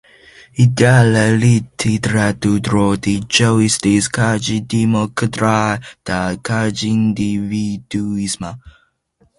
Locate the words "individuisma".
6.91-8.57